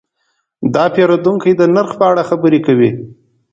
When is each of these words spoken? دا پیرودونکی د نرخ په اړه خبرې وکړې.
دا 0.73 0.83
پیرودونکی 0.93 1.51
د 1.57 1.61
نرخ 1.75 1.91
په 1.99 2.05
اړه 2.11 2.27
خبرې 2.29 2.59
وکړې. 2.61 2.89